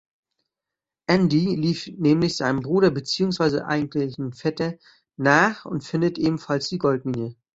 Andy 1.07 1.55
lief 1.57 1.87
nämlich 1.95 2.35
seinem 2.35 2.61
Bruder 2.61 2.89
beziehungsweise 2.89 3.67
eigentlich 3.67 4.15
Vetter 4.31 4.73
nach 5.15 5.65
und 5.65 5.83
findet 5.83 6.17
ebenfalls 6.17 6.69
die 6.69 6.79
Goldmine. 6.79 7.35